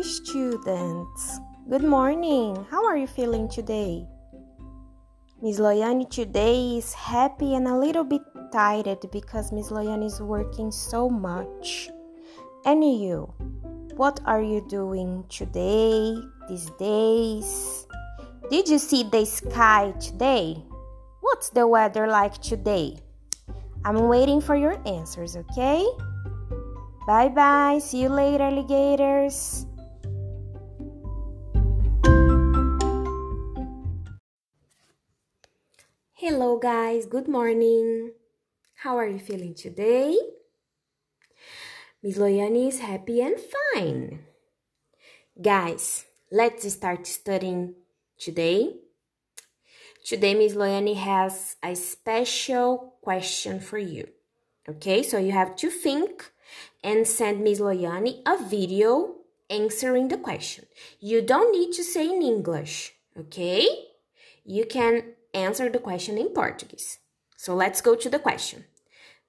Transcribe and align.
Students. 0.00 1.38
Good 1.68 1.84
morning. 1.84 2.66
How 2.70 2.86
are 2.86 2.96
you 2.96 3.06
feeling 3.06 3.48
today? 3.48 4.06
Miss 5.42 5.60
Loyani 5.60 6.08
today 6.08 6.78
is 6.78 6.94
happy 6.94 7.54
and 7.54 7.68
a 7.68 7.76
little 7.76 8.02
bit 8.02 8.22
tired 8.52 9.04
because 9.12 9.52
Miss 9.52 9.70
Loyani 9.70 10.06
is 10.06 10.20
working 10.20 10.70
so 10.70 11.10
much. 11.10 11.90
And 12.64 12.82
you, 12.82 13.32
what 13.96 14.20
are 14.24 14.40
you 14.40 14.64
doing 14.68 15.24
today, 15.28 16.16
these 16.48 16.70
days? 16.78 17.86
Did 18.50 18.68
you 18.68 18.78
see 18.78 19.02
the 19.04 19.26
sky 19.26 19.92
today? 20.00 20.56
What's 21.20 21.50
the 21.50 21.66
weather 21.66 22.06
like 22.06 22.40
today? 22.40 22.98
I'm 23.84 24.08
waiting 24.08 24.40
for 24.40 24.56
your 24.56 24.80
answers, 24.86 25.36
okay? 25.36 25.84
Bye 27.06 27.28
bye. 27.28 27.78
See 27.78 28.02
you 28.02 28.08
later, 28.08 28.44
alligators. 28.44 29.66
Hello, 36.22 36.56
guys. 36.56 37.06
Good 37.06 37.26
morning. 37.26 38.12
How 38.76 38.96
are 38.96 39.08
you 39.08 39.18
feeling 39.18 39.56
today? 39.56 40.16
Miss 42.00 42.16
Loyani 42.16 42.68
is 42.68 42.78
happy 42.78 43.20
and 43.20 43.34
fine. 43.40 44.20
Guys, 45.34 46.04
let's 46.30 46.72
start 46.72 47.08
studying 47.08 47.74
today. 48.20 48.70
Today, 50.04 50.34
Miss 50.36 50.54
Loyani 50.54 50.94
has 50.94 51.56
a 51.60 51.74
special 51.74 52.94
question 53.02 53.58
for 53.58 53.78
you. 53.78 54.06
Okay, 54.68 55.02
so 55.02 55.18
you 55.18 55.32
have 55.32 55.56
to 55.56 55.70
think 55.70 56.30
and 56.84 57.04
send 57.04 57.42
Miss 57.42 57.58
Loyani 57.58 58.22
a 58.24 58.38
video 58.38 59.16
answering 59.50 60.06
the 60.06 60.18
question. 60.18 60.66
You 61.00 61.20
don't 61.20 61.50
need 61.50 61.72
to 61.72 61.82
say 61.82 62.08
in 62.08 62.22
English, 62.22 62.94
okay? 63.18 63.66
You 64.44 64.66
can 64.66 65.14
answer 65.34 65.68
the 65.68 65.78
question 65.78 66.18
in 66.18 66.28
Portuguese. 66.28 66.98
So 67.36 67.54
let's 67.54 67.80
go 67.80 67.94
to 67.94 68.08
the 68.08 68.18
question. 68.18 68.64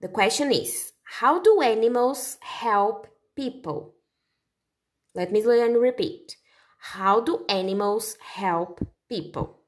The 0.01 0.07
question 0.07 0.51
is 0.51 0.93
How 1.19 1.41
do 1.41 1.61
animals 1.61 2.37
help 2.41 3.07
people? 3.35 3.95
Let 5.15 5.31
Miss 5.31 5.45
Loyani 5.45 5.79
repeat. 5.81 6.37
How 6.79 7.21
do 7.21 7.45
animals 7.47 8.17
help 8.19 8.85
people? 9.07 9.59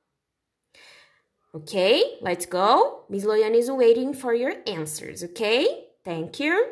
Okay, 1.55 2.17
let's 2.19 2.45
go. 2.45 3.05
Miss 3.09 3.23
Loyani 3.23 3.59
is 3.59 3.71
waiting 3.71 4.13
for 4.13 4.33
your 4.33 4.55
answers, 4.67 5.23
okay? 5.23 5.85
Thank 6.03 6.39
you. 6.39 6.65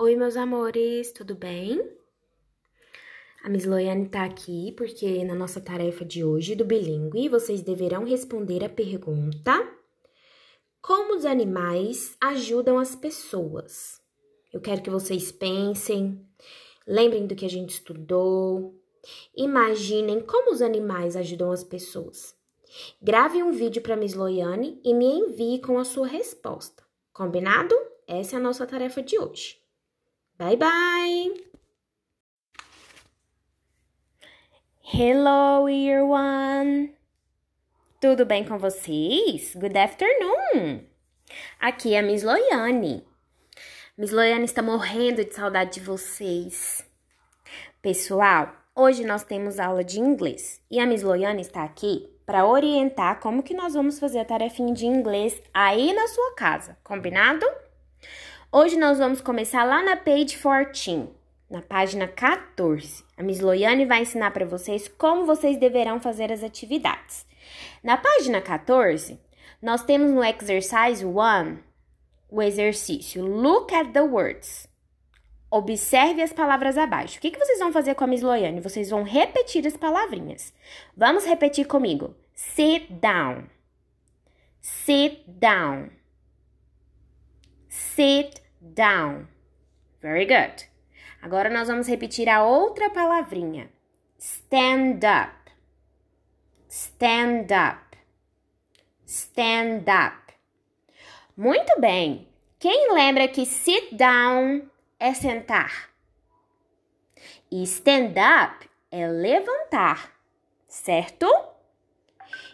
Oi, 0.00 0.14
meus 0.14 0.36
amores, 0.36 1.10
tudo 1.12 1.34
bem? 1.34 1.97
A 3.42 3.48
Miss 3.48 3.64
Loiane 3.64 4.08
tá 4.08 4.24
aqui 4.24 4.72
porque 4.72 5.24
na 5.24 5.34
nossa 5.34 5.60
tarefa 5.60 6.04
de 6.04 6.24
hoje 6.24 6.54
do 6.54 6.64
bilíngue 6.64 7.28
vocês 7.28 7.62
deverão 7.62 8.04
responder 8.04 8.64
a 8.64 8.68
pergunta: 8.68 9.52
Como 10.82 11.14
os 11.16 11.24
animais 11.24 12.16
ajudam 12.20 12.78
as 12.78 12.96
pessoas? 12.96 14.00
Eu 14.52 14.60
quero 14.60 14.82
que 14.82 14.90
vocês 14.90 15.30
pensem, 15.30 16.26
lembrem 16.86 17.26
do 17.26 17.36
que 17.36 17.44
a 17.44 17.50
gente 17.50 17.70
estudou, 17.70 18.74
imaginem 19.36 20.20
como 20.20 20.52
os 20.52 20.62
animais 20.62 21.16
ajudam 21.16 21.52
as 21.52 21.62
pessoas. 21.62 22.34
Grave 23.00 23.42
um 23.42 23.52
vídeo 23.52 23.80
para 23.80 23.96
Miss 23.96 24.14
Loiane 24.14 24.80
e 24.84 24.92
me 24.92 25.06
envie 25.06 25.60
com 25.60 25.78
a 25.78 25.84
sua 25.84 26.06
resposta. 26.06 26.82
Combinado? 27.12 27.74
Essa 28.06 28.36
é 28.36 28.38
a 28.38 28.42
nossa 28.42 28.66
tarefa 28.66 29.02
de 29.02 29.18
hoje. 29.18 29.58
Bye 30.38 30.56
bye! 30.56 31.57
Hello, 34.90 35.68
year 35.68 36.02
one! 36.02 36.94
Tudo 38.00 38.24
bem 38.24 38.42
com 38.42 38.56
vocês? 38.56 39.54
Good 39.54 39.76
afternoon! 39.76 40.80
Aqui 41.60 41.92
é 41.92 41.98
a 41.98 42.02
Miss 42.02 42.22
Loiane. 42.22 43.06
Miss 43.98 44.12
Loiane 44.12 44.46
está 44.46 44.62
morrendo 44.62 45.22
de 45.22 45.34
saudade 45.34 45.74
de 45.74 45.80
vocês. 45.80 46.82
Pessoal, 47.82 48.50
hoje 48.74 49.04
nós 49.04 49.24
temos 49.24 49.60
aula 49.60 49.84
de 49.84 50.00
inglês 50.00 50.58
e 50.70 50.80
a 50.80 50.86
Miss 50.86 51.02
Loiane 51.02 51.42
está 51.42 51.64
aqui 51.64 52.08
para 52.24 52.46
orientar 52.46 53.20
como 53.20 53.42
que 53.42 53.52
nós 53.52 53.74
vamos 53.74 53.98
fazer 53.98 54.20
a 54.20 54.24
tarefinha 54.24 54.72
de 54.72 54.86
inglês 54.86 55.38
aí 55.52 55.92
na 55.92 56.08
sua 56.08 56.34
casa, 56.34 56.78
combinado? 56.82 57.44
Hoje 58.50 58.78
nós 58.78 58.98
vamos 58.98 59.20
começar 59.20 59.64
lá 59.64 59.82
na 59.82 59.98
page 59.98 60.38
14, 60.38 61.10
na 61.50 61.62
página 61.62 62.06
14. 62.06 63.04
A 63.16 63.22
Miss 63.22 63.40
Loiane 63.40 63.84
vai 63.84 64.02
ensinar 64.02 64.30
para 64.30 64.46
vocês 64.46 64.88
como 64.88 65.26
vocês 65.26 65.56
deverão 65.58 66.00
fazer 66.00 66.32
as 66.32 66.42
atividades. 66.42 67.26
Na 67.82 67.96
página 67.96 68.40
14, 68.40 69.18
nós 69.60 69.82
temos 69.84 70.10
no 70.10 70.22
exercise 70.22 71.04
1 71.04 71.58
o 72.30 72.42
exercício 72.42 73.24
Look 73.24 73.74
at 73.74 73.92
the 73.92 74.02
words. 74.02 74.68
Observe 75.50 76.20
as 76.20 76.32
palavras 76.32 76.76
abaixo. 76.76 77.18
O 77.18 77.20
que, 77.20 77.30
que 77.30 77.38
vocês 77.38 77.58
vão 77.58 77.72
fazer 77.72 77.94
com 77.94 78.04
a 78.04 78.06
Miss 78.06 78.22
Loiane? 78.22 78.60
Vocês 78.60 78.90
vão 78.90 79.02
repetir 79.02 79.66
as 79.66 79.76
palavrinhas. 79.76 80.52
Vamos 80.96 81.24
repetir 81.24 81.66
comigo. 81.66 82.14
Sit 82.34 82.88
down. 82.90 83.44
Sit 84.60 85.24
down 85.26 85.90
sit 87.98 88.40
down. 88.60 89.28
Very 90.00 90.24
good. 90.24 90.64
Agora 91.20 91.50
nós 91.50 91.68
vamos 91.68 91.88
repetir 91.88 92.28
a 92.28 92.44
outra 92.44 92.90
palavrinha. 92.90 93.70
Stand 94.18 95.00
up. 95.04 95.52
Stand 96.68 97.46
up. 97.50 97.98
Stand 99.06 99.84
up. 99.88 100.34
Muito 101.36 101.80
bem. 101.80 102.28
Quem 102.58 102.92
lembra 102.92 103.28
que 103.28 103.46
sit 103.46 103.94
down 103.94 104.62
é 104.98 105.14
sentar? 105.14 105.90
E 107.50 107.62
stand 107.62 108.14
up 108.18 108.68
é 108.90 109.06
levantar, 109.06 110.12
certo? 110.66 111.26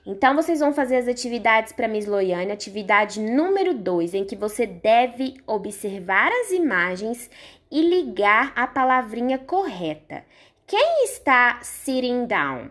Então, 0.07 0.37
vocês 0.37 0.61
vão 0.61 0.75
fazer 0.75 0.97
as 0.97 1.09
atividades 1.09 1.73
para 1.73 1.89
Miss 1.89 2.07
Loiane, 2.07 2.53
atividade 2.53 3.21
número 3.21 3.73
2, 3.73 4.13
em 4.13 4.25
que 4.25 4.37
você 4.37 4.67
deve 4.67 5.41
observar 5.47 6.31
as 6.31 6.51
imagens 6.51 7.31
e 7.75 7.83
ligar 7.83 8.53
a 8.55 8.69
palavrinha 8.69 9.37
correta. 9.37 10.25
Quem 10.65 11.05
está 11.07 11.61
sitting 11.61 12.25
down? 12.25 12.71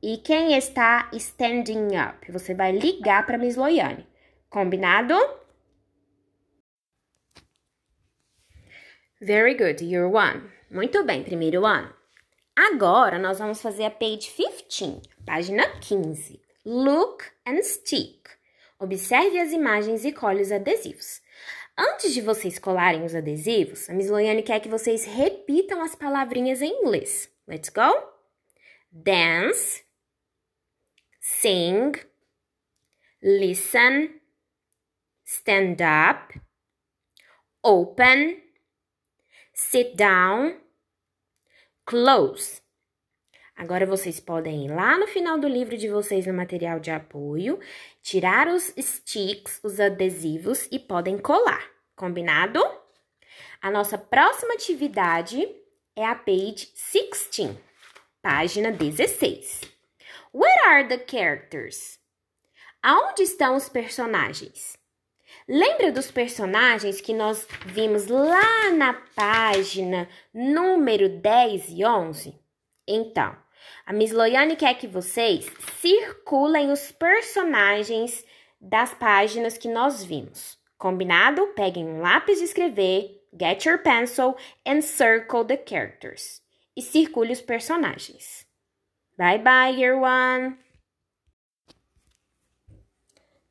E 0.00 0.18
quem 0.18 0.56
está 0.56 1.10
standing 1.14 1.96
up? 1.96 2.30
Você 2.30 2.54
vai 2.54 2.70
ligar 2.70 3.26
para 3.26 3.36
Miss 3.36 3.56
Loiane. 3.56 4.06
Combinado? 4.48 5.14
Very 9.20 9.54
good, 9.54 9.84
you're 9.84 10.14
one. 10.14 10.48
Muito 10.70 11.02
bem, 11.02 11.24
primeiro 11.24 11.66
ano. 11.66 11.92
Agora 12.54 13.18
nós 13.18 13.40
vamos 13.40 13.60
fazer 13.60 13.86
a 13.86 13.90
page 13.90 14.30
15, 14.30 15.02
página 15.26 15.68
15. 15.80 16.40
Look 16.64 17.24
and 17.44 17.62
stick. 17.62 18.30
Observe 18.78 19.40
as 19.40 19.50
imagens 19.50 20.04
e 20.04 20.12
colhe 20.12 20.42
os 20.42 20.52
adesivos. 20.52 21.20
Antes 21.78 22.14
de 22.14 22.22
vocês 22.22 22.58
colarem 22.58 23.04
os 23.04 23.14
adesivos, 23.14 23.90
a 23.90 23.92
Miss 23.92 24.08
Loiane 24.08 24.42
quer 24.42 24.60
que 24.60 24.68
vocês 24.68 25.04
repitam 25.04 25.82
as 25.82 25.94
palavrinhas 25.94 26.62
em 26.62 26.70
inglês. 26.70 27.30
Let's 27.46 27.68
go! 27.68 27.92
Dance, 28.90 29.84
sing, 31.20 31.92
listen, 33.22 34.20
stand 35.22 35.82
up, 35.82 36.40
open, 37.62 38.42
sit 39.52 39.96
down, 39.96 40.58
close. 41.84 42.62
Agora 43.56 43.86
vocês 43.86 44.20
podem 44.20 44.66
ir 44.66 44.68
lá 44.68 44.98
no 44.98 45.06
final 45.06 45.38
do 45.38 45.48
livro 45.48 45.78
de 45.78 45.88
vocês 45.88 46.26
no 46.26 46.34
material 46.34 46.78
de 46.78 46.90
apoio, 46.90 47.58
tirar 48.02 48.48
os 48.48 48.74
sticks, 48.78 49.60
os 49.64 49.80
adesivos 49.80 50.68
e 50.70 50.78
podem 50.78 51.16
colar. 51.16 51.66
Combinado? 51.96 52.62
A 53.62 53.70
nossa 53.70 53.96
próxima 53.96 54.52
atividade 54.52 55.48
é 55.96 56.04
a 56.04 56.14
page 56.14 56.70
16, 56.74 57.56
página 58.20 58.70
16. 58.70 59.62
Where 60.34 60.68
are 60.68 60.86
the 60.86 61.02
characters? 61.10 61.98
Aonde 62.82 63.22
estão 63.22 63.56
os 63.56 63.70
personagens? 63.70 64.76
Lembra 65.48 65.90
dos 65.90 66.10
personagens 66.10 67.00
que 67.00 67.14
nós 67.14 67.48
vimos 67.64 68.06
lá 68.08 68.70
na 68.70 68.92
página 68.92 70.06
número 70.34 71.08
10 71.08 71.70
e 71.70 71.84
11? 71.84 72.38
Então, 72.86 73.45
a 73.86 73.92
Miss 73.92 74.12
Loiane 74.12 74.56
quer 74.56 74.74
que 74.74 74.86
vocês 74.86 75.50
circulem 75.80 76.70
os 76.70 76.90
personagens 76.92 78.24
das 78.60 78.94
páginas 78.94 79.56
que 79.56 79.68
nós 79.68 80.04
vimos. 80.04 80.58
Combinado? 80.78 81.46
Peguem 81.54 81.86
um 81.86 82.00
lápis 82.00 82.38
de 82.38 82.44
escrever, 82.44 83.16
Get 83.38 83.66
your 83.66 83.78
pencil 83.78 84.36
and 84.64 84.82
circle 84.82 85.44
the 85.44 85.58
characters. 85.58 86.40
E 86.74 86.80
circule 86.80 87.32
os 87.32 87.40
personagens. 87.40 88.46
Bye 89.18 89.38
bye, 89.38 89.70
year 89.70 89.96
one. 89.96 90.56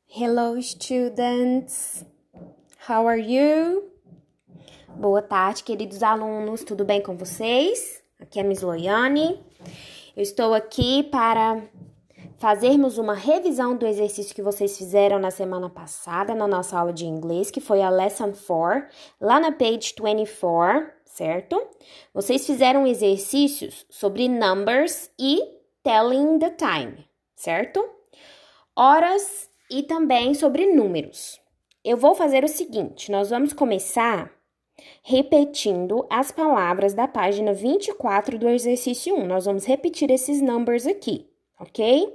Hello, 0.08 0.60
students. 0.60 2.04
How 2.88 3.06
are 3.06 3.20
you? 3.20 3.90
Boa 4.88 5.22
tarde, 5.22 5.62
queridos 5.62 6.02
alunos. 6.02 6.64
Tudo 6.64 6.84
bem 6.84 7.02
com 7.02 7.16
vocês? 7.16 8.02
Aqui 8.18 8.38
é 8.38 8.42
a 8.42 8.44
Miss 8.44 8.62
Loiane. 8.62 9.45
Eu 10.16 10.22
estou 10.22 10.54
aqui 10.54 11.02
para 11.02 11.62
fazermos 12.38 12.96
uma 12.96 13.12
revisão 13.12 13.76
do 13.76 13.86
exercício 13.86 14.34
que 14.34 14.40
vocês 14.40 14.78
fizeram 14.78 15.18
na 15.18 15.30
semana 15.30 15.68
passada 15.68 16.34
na 16.34 16.48
nossa 16.48 16.78
aula 16.78 16.90
de 16.90 17.04
inglês, 17.04 17.50
que 17.50 17.60
foi 17.60 17.82
a 17.82 17.90
Lesson 17.90 18.32
4, 18.32 18.88
lá 19.20 19.38
na 19.38 19.52
page 19.52 19.94
24, 20.02 20.90
certo? 21.04 21.62
Vocês 22.14 22.46
fizeram 22.46 22.86
exercícios 22.86 23.84
sobre 23.90 24.26
numbers 24.26 25.10
e 25.18 25.38
telling 25.82 26.38
the 26.38 26.48
time, 26.48 27.06
certo? 27.34 27.86
Horas 28.74 29.50
e 29.70 29.82
também 29.82 30.32
sobre 30.32 30.72
números. 30.72 31.38
Eu 31.84 31.98
vou 31.98 32.14
fazer 32.14 32.42
o 32.42 32.48
seguinte, 32.48 33.12
nós 33.12 33.28
vamos 33.28 33.52
começar 33.52 34.32
repetindo 35.02 36.06
as 36.10 36.30
palavras 36.30 36.94
da 36.94 37.08
página 37.08 37.54
24 37.54 38.38
do 38.38 38.48
exercício 38.48 39.16
1. 39.16 39.26
Nós 39.26 39.44
vamos 39.44 39.64
repetir 39.64 40.10
esses 40.10 40.40
numbers 40.40 40.86
aqui, 40.86 41.28
ok? 41.58 42.14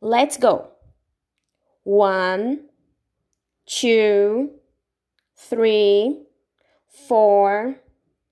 Let's 0.00 0.36
go. 0.36 0.68
One, 1.84 2.60
two, 3.66 4.50
three, 5.36 6.26
four, 6.86 7.76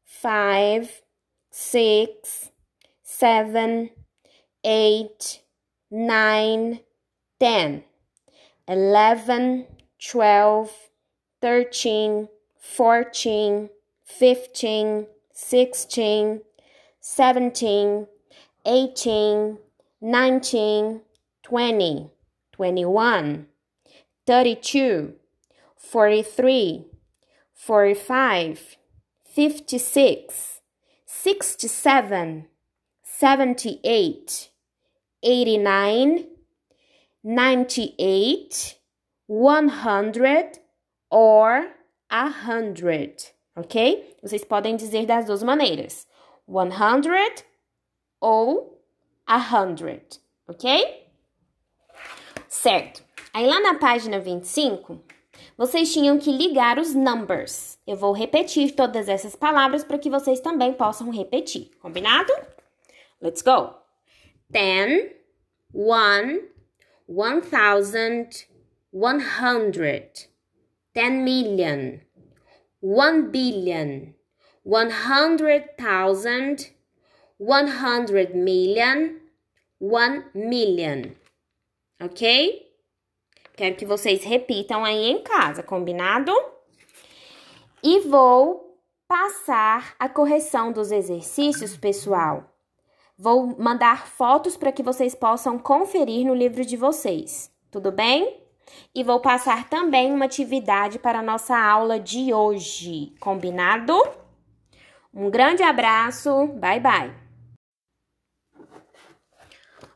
five, 0.05 1.03
six, 1.51 2.51
seven, 3.03 3.91
eight, 4.65 5.43
nine, 5.91 6.81
ten, 7.39 7.85
eleven, 8.67 9.67
twelve, 9.99 10.71
thirteen, 11.41 12.29
fourteen, 12.61 13.71
fifteen, 14.05 15.07
sixteen, 15.33 16.43
seventeen, 17.01 18.07
eighteen, 18.67 19.59
nineteen. 20.01 21.03
20, 21.49 22.11
21, 22.53 23.47
32, 24.27 25.15
43, 25.79 26.85
45, 27.55 28.77
56, 29.25 30.61
67, 31.07 32.47
78, 33.03 34.51
89, 35.23 36.27
98, 37.25 38.79
100 39.27 40.59
or 41.11 41.67
100, 42.11 43.35
ok? 43.57 44.17
Vocês 44.23 44.45
podem 44.45 44.77
dizer 44.77 45.07
das 45.07 45.27
duas 45.27 45.43
maneiras, 45.43 46.07
100 46.47 47.45
ou 48.21 48.83
100, 49.27 50.21
ok? 50.49 51.07
Certo. 52.49 53.05
Aí 53.33 53.47
lá 53.47 53.61
na 53.61 53.75
página 53.75 54.19
25, 54.19 55.01
vocês 55.57 55.93
tinham 55.93 56.19
que 56.19 56.33
ligar 56.33 56.79
os 56.79 56.95
numbers. 56.95 57.79
Eu 57.87 57.97
vou 57.97 58.13
repetir 58.13 58.75
todas 58.75 59.09
essas 59.09 59.37
palavras 59.37 59.85
para 59.85 59.99
que 59.99 60.09
vocês 60.09 60.41
também 60.41 60.73
possam 60.73 61.11
repetir. 61.11 61.71
Combinado? 61.81 62.33
Let's 63.21 63.43
go. 63.43 63.75
Ten, 64.53 65.11
one, 65.73 66.43
one 67.07 67.41
thousand, 67.43 68.47
one 68.93 69.21
hundred, 69.21 70.29
ten 70.95 71.25
million, 71.25 72.01
one 72.81 73.31
billion, 73.31 74.15
one 74.65 74.91
hundred 74.91 75.77
thousand, 75.77 76.71
one 77.39 77.69
hundred 77.69 78.35
million, 78.35 79.21
one 79.79 80.25
million 80.35 81.15
ok? 82.01 82.67
Quero 83.57 83.75
que 83.77 83.85
vocês 83.85 84.25
repitam 84.25 84.85
aí 84.85 85.11
em 85.11 85.23
casa, 85.23 85.63
combinado? 85.63 86.33
E 87.83 88.01
vou 88.01 88.79
passar 89.07 89.95
a 89.99 90.09
correção 90.09 90.73
dos 90.73 90.93
exercícios, 90.93 91.77
pessoal. 91.77 92.55
Vou 93.17 93.59
mandar 93.59 94.07
fotos 94.07 94.57
para 94.57 94.71
que 94.71 94.83
vocês 94.83 95.15
possam 95.15 95.59
conferir 95.59 96.25
no 96.25 96.35
livro 96.35 96.65
de 96.65 96.77
vocês, 96.77 97.51
tudo 97.71 97.91
bem? 97.91 98.48
E 98.95 99.03
vou 99.05 99.21
passar 99.21 99.69
também 99.69 100.13
uma 100.13 100.25
atividade 100.25 100.99
para 100.99 101.21
a 101.21 101.23
nossa 101.23 101.59
aula 101.59 101.99
de 101.99 102.33
hoje, 102.33 103.15
combinado? 103.21 103.95
Um 105.13 105.31
grande 105.31 105.63
abraço, 105.63 106.47
bye 106.49 106.81
bye! 106.81 107.29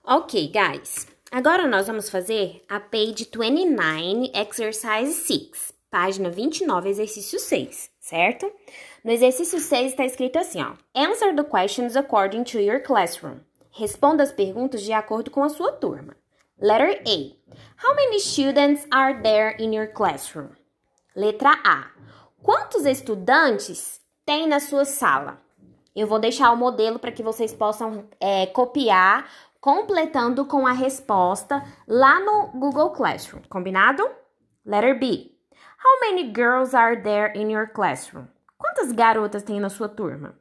Ok, 0.05 0.51
guys. 0.53 1.07
Agora 1.31 1.67
nós 1.67 1.87
vamos 1.87 2.11
fazer 2.11 2.63
a 2.69 2.81
page 2.81 3.29
29, 3.33 4.31
exercise 4.35 5.15
6, 5.15 5.73
página 5.91 6.29
29, 6.29 6.91
exercício 6.91 7.39
6, 7.39 7.91
certo? 8.01 8.53
No 9.05 9.11
exercício 9.11 9.59
6 9.59 9.93
está 9.93 10.05
escrito 10.05 10.39
assim, 10.39 10.61
ó: 10.61 10.75
Answer 10.95 11.35
the 11.35 11.45
questions 11.45 11.97
according 11.97 12.45
to 12.45 12.59
your 12.59 12.83
classroom. 12.83 13.39
Responda 13.71 14.23
as 14.23 14.33
perguntas 14.33 14.83
de 14.83 14.93
acordo 14.93 15.31
com 15.31 15.43
a 15.43 15.49
sua 15.49 15.73
turma. 15.73 16.15
Letter 16.63 17.03
A. 17.05 17.37
How 17.75 17.93
many 17.93 18.21
students 18.21 18.87
are 18.93 19.21
there 19.21 19.51
in 19.59 19.73
your 19.73 19.89
classroom? 19.89 20.51
Letra 21.17 21.59
A. 21.65 21.91
Quantos 22.41 22.87
estudantes 22.87 24.01
tem 24.25 24.47
na 24.47 24.61
sua 24.61 24.85
sala? 24.85 25.41
Eu 25.93 26.07
vou 26.07 26.21
deixar 26.21 26.53
o 26.53 26.57
modelo 26.57 27.01
para 27.01 27.11
que 27.11 27.21
vocês 27.21 27.53
possam 27.53 28.05
é, 28.21 28.47
copiar 28.47 29.29
completando 29.61 30.45
com 30.45 30.65
a 30.65 30.71
resposta 30.71 31.65
lá 31.89 32.21
no 32.21 32.53
Google 32.57 32.91
Classroom, 32.91 33.43
combinado? 33.49 34.09
Letter 34.65 34.97
B. 35.01 35.33
How 35.85 35.99
many 36.01 36.33
girls 36.33 36.77
are 36.77 37.03
there 37.03 37.37
in 37.37 37.51
your 37.51 37.73
classroom? 37.73 38.29
Quantas 38.57 38.93
garotas 38.93 39.43
tem 39.43 39.59
na 39.59 39.69
sua 39.69 39.89
turma? 39.89 40.39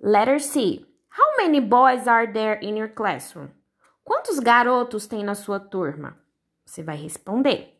Letter 0.00 0.40
C. 0.40 0.84
How 1.16 1.36
many 1.36 1.60
boys 1.60 2.08
are 2.08 2.26
there 2.26 2.58
in 2.60 2.76
your 2.76 2.88
classroom? 2.88 3.55
Quantos 4.06 4.38
garotos 4.38 5.08
tem 5.08 5.24
na 5.24 5.34
sua 5.34 5.58
turma? 5.58 6.16
Você 6.64 6.80
vai 6.80 6.96
responder. 6.96 7.76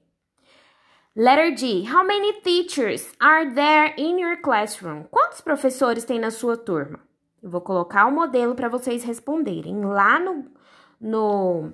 Letter 1.14 1.54
D. 1.54 1.85
How 1.88 2.04
many 2.04 2.40
teachers 2.40 3.14
are 3.21 3.54
there 3.54 3.95
in 3.97 4.21
your 4.21 4.37
classroom? 4.42 5.04
Quantos 5.04 5.40
professores 5.40 6.04
tem 6.04 6.18
na 6.18 6.33
sua 6.33 6.56
turma? 6.56 6.99
Eu 7.40 7.49
vou 7.49 7.61
colocar 7.61 8.06
o 8.06 8.11
modelo 8.11 8.56
para 8.56 8.68
vocês 8.68 9.04
responderem 9.04 9.85
lá 9.85 10.18
no, 10.18 10.50
no 11.00 11.73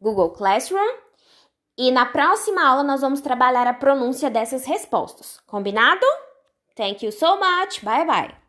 Google 0.00 0.30
Classroom. 0.30 0.96
E 1.76 1.90
na 1.90 2.06
próxima 2.06 2.66
aula 2.66 2.82
nós 2.82 3.02
vamos 3.02 3.20
trabalhar 3.20 3.66
a 3.66 3.74
pronúncia 3.74 4.30
dessas 4.30 4.64
respostas. 4.64 5.38
Combinado? 5.46 6.06
Thank 6.74 7.04
you 7.04 7.12
so 7.12 7.38
much. 7.38 7.84
Bye 7.84 8.06
bye. 8.06 8.43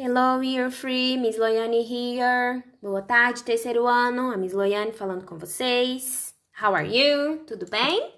Hello, 0.00 0.40
Year 0.40 0.70
Free, 0.70 1.16
Miss 1.16 1.36
Loiane 1.36 1.82
here. 1.82 2.62
Boa 2.80 3.02
tarde, 3.02 3.42
terceiro 3.42 3.84
ano. 3.84 4.30
A 4.30 4.36
Miss 4.36 4.52
Loiane 4.52 4.92
falando 4.92 5.24
com 5.26 5.36
vocês. 5.36 6.32
How 6.62 6.72
are 6.72 6.86
you? 6.86 7.38
Tudo 7.38 7.68
bem? 7.68 8.14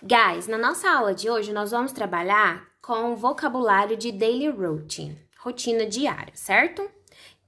Guys, 0.00 0.46
na 0.46 0.56
nossa 0.56 0.88
aula 0.88 1.12
de 1.12 1.28
hoje 1.28 1.52
nós 1.52 1.72
vamos 1.72 1.90
trabalhar 1.90 2.68
com 2.80 3.16
vocabulário 3.16 3.96
de 3.96 4.12
daily 4.12 4.48
routine, 4.48 5.18
rotina 5.40 5.86
diária, 5.86 6.32
certo? 6.36 6.88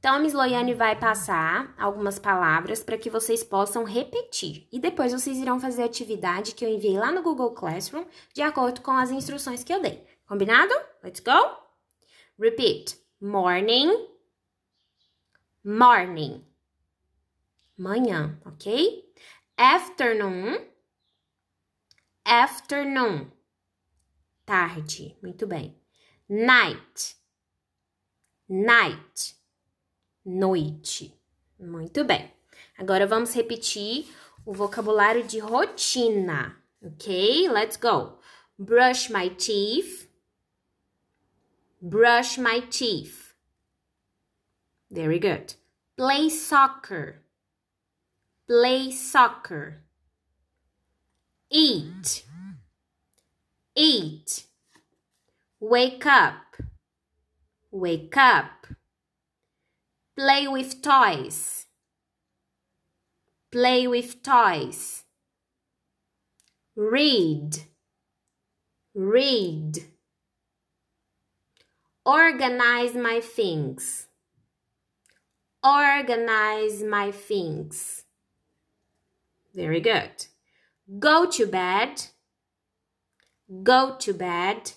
Então, 0.00 0.16
a 0.16 0.18
Miss 0.18 0.32
Loiane 0.32 0.74
vai 0.74 0.98
passar 0.98 1.72
algumas 1.78 2.18
palavras 2.18 2.82
para 2.82 2.98
que 2.98 3.08
vocês 3.08 3.44
possam 3.44 3.84
repetir. 3.84 4.66
E 4.72 4.80
depois 4.80 5.12
vocês 5.12 5.38
irão 5.38 5.60
fazer 5.60 5.82
a 5.84 5.86
atividade 5.86 6.56
que 6.56 6.64
eu 6.64 6.68
enviei 6.68 6.98
lá 6.98 7.12
no 7.12 7.22
Google 7.22 7.52
Classroom, 7.52 8.04
de 8.34 8.42
acordo 8.42 8.80
com 8.80 8.90
as 8.90 9.12
instruções 9.12 9.62
que 9.62 9.72
eu 9.72 9.80
dei. 9.80 10.04
Combinado? 10.26 10.74
Let's 11.04 11.20
go! 11.20 11.56
Repeat. 12.36 13.01
Morning. 13.22 14.08
Morning. 15.64 16.44
Manhã, 17.78 18.38
ok? 18.44 19.04
Afternoon. 19.56 20.58
Afternoon 22.26 23.32
tarde. 24.44 25.16
Muito 25.22 25.46
bem. 25.46 25.74
Night. 26.28 27.16
Night. 28.48 29.36
Noite. 30.24 31.18
Muito 31.58 32.04
bem. 32.04 32.30
Agora 32.76 33.06
vamos 33.06 33.34
repetir 33.34 34.12
o 34.44 34.52
vocabulário 34.52 35.24
de 35.24 35.38
rotina. 35.38 36.56
Okay, 36.82 37.48
let's 37.48 37.76
go. 37.76 38.18
Brush 38.58 39.08
my 39.08 39.30
teeth. 39.30 40.12
Brush 41.84 42.38
my 42.38 42.60
teeth. 42.70 43.34
Very 44.88 45.18
good. 45.18 45.54
Play 45.96 46.28
soccer. 46.28 47.22
Play 48.46 48.92
soccer. 48.92 49.82
Eat. 51.50 52.24
Eat. 53.74 54.44
Wake 55.58 56.06
up. 56.06 56.56
Wake 57.72 58.16
up. 58.16 58.68
Play 60.16 60.46
with 60.46 60.82
toys. 60.82 61.66
Play 63.50 63.88
with 63.88 64.22
toys. 64.22 65.02
Read. 66.76 67.58
Read. 68.94 69.91
Organize 72.04 72.94
my 72.94 73.21
things. 73.21 74.09
Organize 75.62 76.82
my 76.82 77.12
things. 77.12 78.04
Very 79.54 79.80
good. 79.80 80.26
Go 80.99 81.30
to 81.30 81.47
bed. 81.47 82.06
Go 83.62 83.97
to 84.00 84.12
bed. 84.12 84.73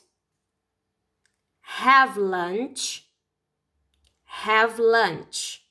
Have 1.61 2.15
lunch. 2.15 3.07
Have 4.25 4.77
lunch. 4.77 5.63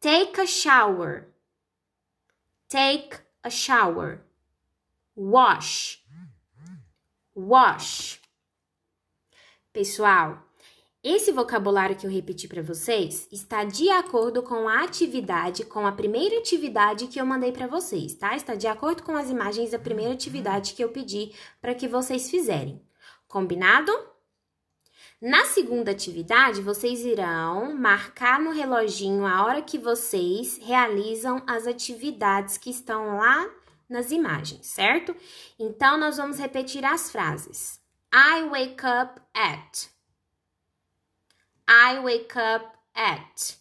Take 0.00 0.36
a 0.38 0.46
shower. 0.46 1.28
Take 2.68 3.20
a 3.44 3.50
shower. 3.50 4.22
Wash. 5.14 6.02
Wash. 7.34 8.20
Pessoal, 9.74 10.40
esse 11.02 11.32
vocabulário 11.32 11.96
que 11.96 12.06
eu 12.06 12.10
repeti 12.10 12.46
para 12.46 12.62
vocês 12.62 13.26
está 13.32 13.64
de 13.64 13.90
acordo 13.90 14.40
com 14.40 14.68
a 14.68 14.84
atividade, 14.84 15.64
com 15.64 15.84
a 15.84 15.90
primeira 15.90 16.38
atividade 16.38 17.08
que 17.08 17.20
eu 17.20 17.26
mandei 17.26 17.50
para 17.50 17.66
vocês, 17.66 18.14
tá? 18.14 18.36
Está 18.36 18.54
de 18.54 18.68
acordo 18.68 19.02
com 19.02 19.16
as 19.16 19.30
imagens 19.30 19.72
da 19.72 19.78
primeira 19.80 20.14
atividade 20.14 20.74
que 20.74 20.84
eu 20.84 20.90
pedi 20.90 21.32
para 21.60 21.74
que 21.74 21.88
vocês 21.88 22.30
fizerem. 22.30 22.80
Combinado? 23.26 23.90
Na 25.20 25.44
segunda 25.46 25.90
atividade, 25.90 26.62
vocês 26.62 27.04
irão 27.04 27.74
marcar 27.74 28.38
no 28.38 28.52
reloginho 28.52 29.26
a 29.26 29.44
hora 29.44 29.60
que 29.60 29.76
vocês 29.76 30.56
realizam 30.62 31.42
as 31.48 31.66
atividades 31.66 32.56
que 32.56 32.70
estão 32.70 33.16
lá 33.16 33.50
nas 33.88 34.12
imagens, 34.12 34.68
certo? 34.68 35.16
Então, 35.58 35.98
nós 35.98 36.16
vamos 36.16 36.38
repetir 36.38 36.84
as 36.84 37.10
frases. 37.10 37.82
I 38.16 38.46
wake 38.46 38.84
up 38.84 39.18
at. 39.34 39.88
I 41.66 41.98
wake 41.98 42.36
up 42.36 42.76
at. 42.94 43.56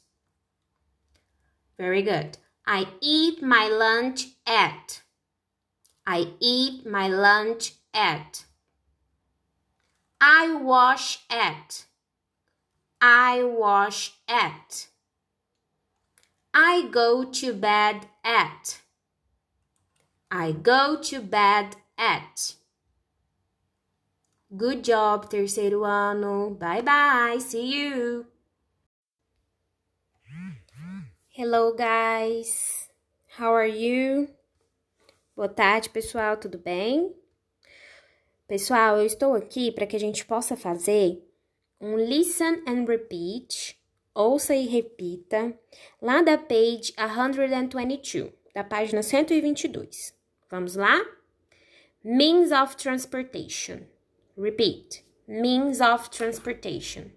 Very 1.75 2.03
good. 2.03 2.37
I 2.63 2.85
eat 3.01 3.41
my 3.41 3.67
lunch 3.67 4.27
at. 4.45 5.01
I 6.05 6.33
eat 6.39 6.85
my 6.85 7.07
lunch 7.07 7.73
at. 7.95 8.45
I 10.21 10.53
wash 10.53 11.23
at. 11.31 11.85
I 13.01 13.43
wash 13.43 14.13
at. 14.27 14.87
I 16.53 16.89
go 16.91 17.23
to 17.23 17.53
bed 17.53 18.05
at. 18.23 18.81
I 20.29 20.51
go 20.51 21.01
to 21.01 21.21
bed 21.21 21.77
at. 21.97 22.53
Good 24.55 24.83
job, 24.83 25.29
terceiro 25.29 25.83
ano. 25.83 26.51
Bye 26.51 26.83
bye. 26.83 27.39
See 27.39 27.73
you. 27.73 28.27
Hello, 31.29 31.73
guys. 31.73 32.87
How 33.39 33.55
are 33.55 33.67
you? 33.67 34.29
Boa 35.35 35.49
tarde, 35.49 35.89
pessoal. 35.89 36.37
Tudo 36.37 36.59
bem? 36.59 37.15
Pessoal, 38.47 38.97
eu 38.97 39.07
estou 39.07 39.33
aqui 39.33 39.71
para 39.71 39.87
que 39.87 39.95
a 39.95 39.99
gente 39.99 40.23
possa 40.23 40.55
fazer 40.55 41.27
um 41.81 41.97
listen 41.97 42.61
and 42.67 42.85
repeat, 42.85 43.81
ouça 44.13 44.53
e 44.53 44.67
repita, 44.67 45.57
lá 45.99 46.21
da 46.21 46.37
page 46.37 46.93
122, 46.95 48.31
da 48.53 48.63
página 48.63 49.01
122. 49.01 50.15
Vamos 50.47 50.75
lá? 50.75 51.03
Means 52.03 52.51
of 52.51 52.77
transportation. 52.77 53.91
Repeat. 54.35 55.03
Means 55.27 55.79
of 55.79 56.11
transportation. 56.11 57.11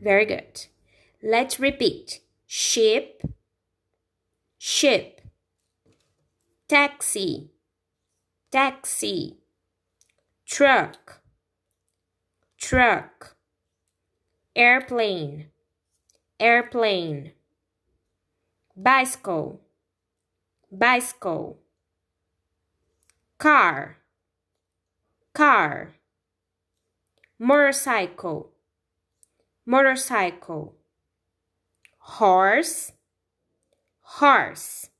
Very 0.00 0.24
good. 0.24 0.66
Let's 1.22 1.60
repeat. 1.60 2.20
Ship, 2.46 3.22
ship. 4.56 5.20
Taxi, 6.66 7.50
taxi. 8.50 9.38
Truck, 10.46 11.20
truck. 12.56 13.36
Airplane, 14.56 15.46
airplane. 16.38 17.32
Bicycle, 18.76 19.60
bicycle 20.72 21.58
car 23.38 23.99
car. 25.40 25.94
Motorcycle. 27.38 28.52
Motorcycle. 29.64 30.74
Horse. 31.98 32.92
Horse. 34.02 34.90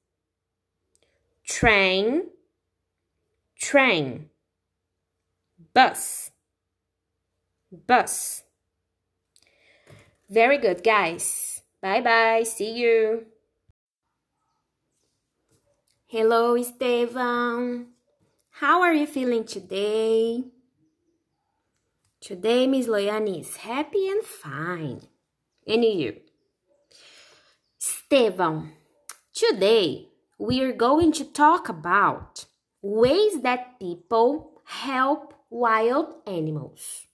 Train. 1.45 2.23
Train. 3.55 4.31
Bus. 5.75 6.31
Bus. 7.87 8.43
Very 10.31 10.57
good 10.57 10.83
guys. 10.83 11.61
Bye 11.83 12.01
bye 12.01 12.45
see 12.45 12.73
you. 12.81 13.27
Hello, 16.07 16.57
Estevam. 16.57 18.00
How 18.61 18.83
are 18.83 18.93
you 18.93 19.07
feeling 19.07 19.45
today? 19.45 20.45
Today, 22.21 22.67
Miss 22.67 22.87
Loyani 22.87 23.41
is 23.41 23.57
happy 23.57 24.07
and 24.07 24.23
fine. 24.23 25.01
And 25.67 25.83
you? 25.83 26.17
Estevam, 27.81 28.73
today 29.33 30.09
we 30.39 30.61
are 30.61 30.75
going 30.75 31.11
to 31.13 31.25
talk 31.25 31.71
about 31.71 32.45
ways 32.83 33.41
that 33.41 33.81
people 33.81 34.61
help 34.67 35.33
wild 35.49 36.09
animals. 36.27 37.07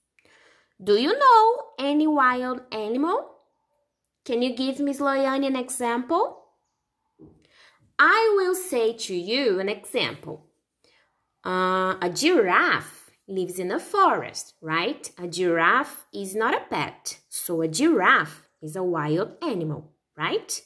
Do 0.83 0.97
you 0.97 1.17
know 1.17 1.61
any 1.79 2.07
wild 2.07 2.59
animal? 2.73 3.25
Can 4.25 4.41
you 4.41 4.53
give 4.53 4.81
Miss 4.81 4.99
Loyani 4.99 5.47
an 5.47 5.55
example? 5.55 6.43
I 7.97 8.33
will 8.35 8.53
say 8.53 8.91
to 8.91 9.15
you 9.15 9.61
an 9.61 9.69
example. 9.69 10.46
Uh, 11.47 11.95
a 12.01 12.09
giraffe 12.13 13.09
lives 13.25 13.57
in 13.57 13.71
a 13.71 13.79
forest, 13.79 14.53
right? 14.61 15.09
A 15.17 15.29
giraffe 15.29 16.05
is 16.13 16.35
not 16.35 16.53
a 16.53 16.65
pet, 16.69 17.19
so 17.29 17.61
a 17.61 17.69
giraffe 17.69 18.49
is 18.61 18.75
a 18.75 18.83
wild 18.83 19.37
animal, 19.41 19.93
right? 20.17 20.61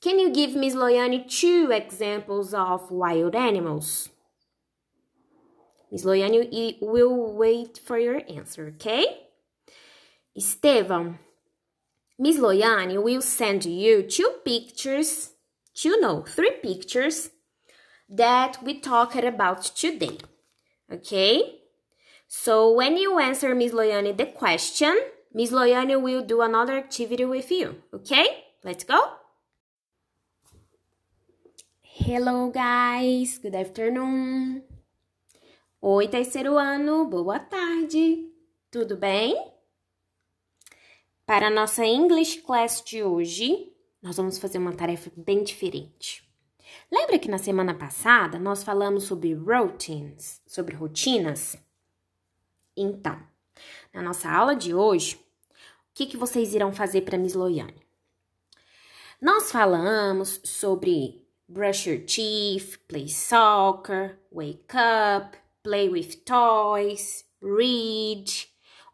Can 0.00 0.18
you 0.18 0.30
give 0.30 0.56
Miss 0.56 0.74
Loyani 0.74 1.28
two 1.28 1.70
examples 1.70 2.54
of 2.54 2.90
wild 2.90 3.34
animals? 3.34 4.08
Miss 5.92 6.04
Loyani 6.04 6.78
will 6.80 7.34
wait 7.34 7.78
for 7.84 7.98
your 7.98 8.22
answer, 8.26 8.72
okay? 8.76 9.04
Estevam, 10.38 11.18
Miss 12.18 12.38
Loyani 12.38 13.02
will 13.02 13.20
send 13.20 13.66
you 13.66 14.02
two 14.02 14.30
pictures 14.42 15.34
two, 15.74 16.00
no, 16.00 16.22
three 16.22 16.52
pictures 16.62 17.30
that 18.08 18.62
we 18.62 18.80
talked 18.80 19.24
about 19.24 19.62
today. 19.62 20.18
Okay? 20.92 21.60
So 22.28 22.72
when 22.72 22.96
you 22.96 23.18
answer 23.18 23.54
Miss 23.54 23.72
Loyani 23.72 24.16
the 24.16 24.26
question, 24.26 24.96
Miss 25.32 25.50
Loyani 25.50 26.00
will 26.00 26.22
do 26.22 26.42
another 26.42 26.76
activity 26.76 27.24
with 27.24 27.50
you. 27.50 27.82
Okay? 27.92 28.26
Let's 28.62 28.84
go. 28.84 29.00
Hello, 31.82 32.50
guys. 32.50 33.38
Good 33.38 33.54
afternoon. 33.54 34.62
Oi, 35.82 36.08
terceiro 36.08 36.56
ano. 36.56 37.04
Boa 37.04 37.38
tarde. 37.38 38.32
Tudo 38.70 38.96
bem? 38.96 39.36
Para 41.26 41.46
a 41.46 41.50
nossa 41.50 41.84
English 41.84 42.42
class 42.42 42.82
de 42.82 43.02
hoje, 43.02 43.72
nós 44.02 44.16
vamos 44.16 44.38
fazer 44.38 44.58
uma 44.58 44.74
tarefa 44.74 45.10
bem 45.16 45.44
diferente. 45.44 46.23
Lembra 46.94 47.18
que 47.18 47.28
na 47.28 47.38
semana 47.38 47.74
passada 47.74 48.38
nós 48.38 48.62
falamos 48.62 49.02
sobre 49.02 49.34
routines, 49.34 50.40
sobre 50.46 50.76
rotinas? 50.76 51.56
Então, 52.76 53.20
na 53.92 54.00
nossa 54.00 54.30
aula 54.30 54.54
de 54.54 54.72
hoje, 54.72 55.16
o 55.16 55.18
que, 55.92 56.06
que 56.06 56.16
vocês 56.16 56.54
irão 56.54 56.72
fazer 56.72 57.00
para 57.00 57.18
Miss 57.18 57.34
Loiane? 57.34 57.82
Nós 59.20 59.50
falamos 59.50 60.40
sobre 60.44 61.26
brush 61.48 61.88
your 61.88 61.98
teeth, 61.98 62.78
play 62.86 63.08
soccer, 63.08 64.20
wake 64.30 64.76
up, 64.76 65.36
play 65.64 65.88
with 65.88 66.22
toys, 66.24 67.24
read, 67.42 68.30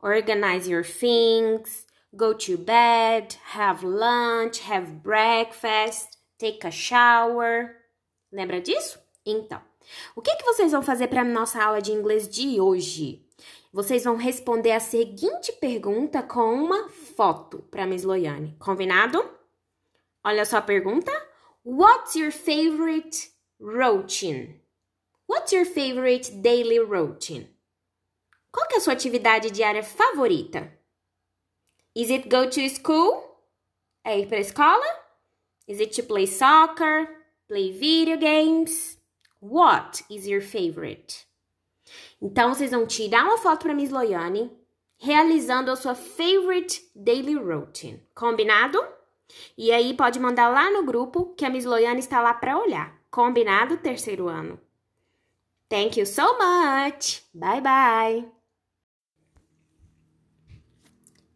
organize 0.01 0.67
your 0.67 0.85
things, 0.85 1.87
go 2.17 2.33
to 2.33 2.57
bed, 2.57 3.37
have 3.53 3.85
lunch, 3.85 4.63
have 4.63 5.03
breakfast, 5.03 6.17
take 6.39 6.67
a 6.67 6.71
shower. 6.71 7.80
Lembra 8.33 8.61
disso? 8.61 8.99
Então, 9.25 9.61
o 10.15 10.23
que, 10.23 10.35
que 10.37 10.45
vocês 10.45 10.73
vão 10.73 10.83
fazer 10.83 11.09
para 11.09 11.23
a 11.23 11.25
nossa 11.25 11.63
aula 11.63 11.81
de 11.81 11.93
inglês 11.93 12.29
de 12.29 12.61
hoje? 12.61 13.27
Vocês 13.73 14.05
vão 14.05 14.17
responder 14.17 14.73
a 14.73 14.81
seguinte 14.81 15.53
pergunta 15.53 16.23
com 16.23 16.55
uma 16.55 16.89
foto 16.89 17.61
para 17.71 17.87
Miss 17.87 18.03
Loiane. 18.03 18.57
Combinado? 18.59 19.23
Olha 20.25 20.45
só 20.45 20.59
a 20.59 20.63
pergunta. 20.63 21.11
What's 21.65 22.15
your 22.15 22.33
favorite 22.33 23.31
routine? 23.61 24.61
What's 25.29 25.53
your 25.53 25.65
favorite 25.65 26.31
daily 26.33 26.79
routine? 26.79 27.49
Qual 28.53 28.67
que 28.67 28.75
é 28.75 28.79
a 28.79 28.81
sua 28.81 28.95
atividade 28.95 29.51
diária 29.51 29.83
favorita? 29.83 30.77
Is 31.95 32.11
it 32.11 32.29
go 32.29 32.49
to 32.49 32.69
school? 32.69 33.23
É 34.05 34.19
ir 34.19 34.27
para 34.27 34.39
a 34.39 34.41
escola? 34.41 34.85
Is 35.69 35.79
it 35.81 35.95
to 36.01 36.07
play 36.07 36.27
soccer? 36.27 37.20
Play 37.51 37.73
video 37.73 38.17
games? 38.17 38.97
What 39.41 40.05
is 40.09 40.25
your 40.25 40.41
favorite? 40.41 41.27
Então, 42.23 42.55
vocês 42.55 42.71
vão 42.71 42.87
tirar 42.87 43.25
uma 43.25 43.39
foto 43.39 43.65
para 43.65 43.75
Miss 43.75 43.91
Loiane, 43.91 44.53
realizando 44.97 45.69
a 45.69 45.75
sua 45.75 45.97
favorite 45.97 46.81
daily 46.95 47.35
routine. 47.35 48.01
Combinado? 48.15 48.79
E 49.59 49.73
aí 49.73 49.95
pode 49.95 50.21
mandar 50.21 50.49
lá 50.49 50.71
no 50.71 50.85
grupo 50.85 51.35
que 51.35 51.45
a 51.45 51.51
Miss 51.51 51.65
Loiane 51.65 51.99
está 51.99 52.23
lá 52.23 52.33
para 52.33 52.57
olhar. 52.57 52.97
Combinado, 53.11 53.79
terceiro 53.79 54.29
ano? 54.29 54.57
Thank 55.69 55.99
you 55.99 56.07
so 56.07 56.39
much. 56.39 57.25
Bye 57.35 57.61
bye. 57.61 58.29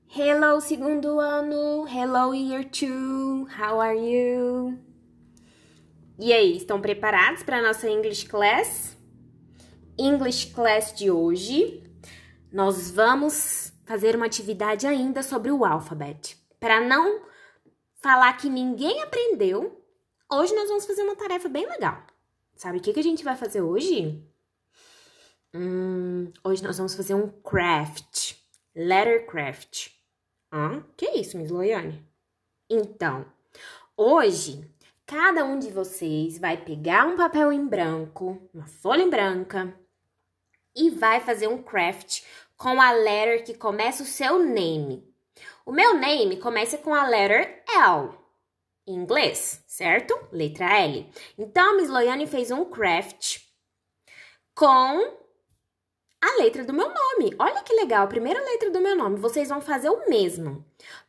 Hello, 0.07 0.61
segundo 0.61 1.19
ano. 1.19 1.85
Hello, 1.89 2.33
year 2.33 2.63
two. 2.63 3.49
How 3.59 3.81
are 3.81 3.99
you? 3.99 4.84
E 6.17 6.33
aí, 6.33 6.57
estão 6.57 6.81
preparados 6.81 7.43
para 7.43 7.59
a 7.59 7.63
nossa 7.63 7.91
English 7.91 8.27
class? 8.27 8.97
English 9.99 10.55
class 10.55 10.95
de 10.95 11.11
hoje, 11.11 11.83
nós 12.53 12.89
vamos 12.89 13.73
fazer 13.85 14.15
uma 14.15 14.27
atividade 14.27 14.87
ainda 14.87 15.25
sobre 15.25 15.51
o 15.51 15.65
alfabeto. 15.65 16.37
Para 16.61 16.81
não 16.81 17.27
falar 17.97 18.33
que 18.35 18.49
ninguém 18.49 19.03
aprendeu, 19.03 19.85
hoje 20.33 20.55
nós 20.55 20.69
vamos 20.69 20.87
fazer 20.87 21.03
uma 21.03 21.17
tarefa 21.17 21.49
bem 21.49 21.69
legal. 21.69 22.07
Sabe 22.55 22.79
o 22.79 22.81
que, 22.81 22.93
que 22.93 23.01
a 23.01 23.05
gente 23.05 23.25
vai 23.25 23.37
fazer 23.37 23.63
hoje? 23.63 24.25
Hum, 25.53 26.33
hoje 26.45 26.63
nós 26.63 26.77
vamos 26.77 26.95
fazer 26.95 27.15
um 27.15 27.29
craft, 27.29 28.37
letter 28.73 29.27
craft. 29.27 29.89
Ah, 30.53 30.81
que 30.97 31.07
isso, 31.07 31.37
Miss 31.37 31.51
Loiane? 31.51 32.09
Então, 32.71 33.27
hoje 33.97 34.73
cada 35.07 35.45
um 35.45 35.59
de 35.59 35.71
vocês 35.71 36.39
vai 36.39 36.57
pegar 36.57 37.07
um 37.07 37.17
papel 37.17 37.53
em 37.53 37.67
branco, 37.67 38.41
uma 38.53 38.67
folha 38.67 39.03
em 39.03 39.11
branca 39.11 39.75
e 40.75 40.91
vai 40.91 41.21
fazer 41.21 41.47
um 41.47 41.63
craft 41.63 42.23
com 42.57 42.81
a 42.81 42.93
letter 42.93 43.45
que 43.45 43.55
começa 43.55 44.03
o 44.03 44.07
seu 44.07 44.39
name. 44.39 45.07
O 45.67 45.73
meu 45.73 45.95
name 45.99 46.39
começa 46.39 46.79
com 46.79 46.95
a 46.95 47.07
letter 47.07 47.63
L, 47.69 48.11
em 48.87 48.95
inglês, 48.95 49.63
certo? 49.67 50.19
Letra 50.31 50.81
L. 50.81 51.11
Então, 51.39 51.73
a 51.73 51.77
Miss 51.77 51.89
Loiane 51.89 52.27
fez 52.27 52.51
um 52.51 52.65
craft 52.65 53.41
com 54.55 55.19
a 56.21 56.37
letra 56.39 56.65
do 56.65 56.73
meu 56.73 56.89
nome. 56.89 57.35
Olha 57.39 57.63
que 57.63 57.75
legal, 57.75 58.05
a 58.05 58.09
primeira 58.09 58.43
letra 58.43 58.71
do 58.71 58.81
meu 58.81 58.97
nome. 58.97 59.19
Vocês 59.19 59.49
vão 59.49 59.61
fazer 59.61 59.91
o 59.91 60.09
mesmo. 60.09 60.65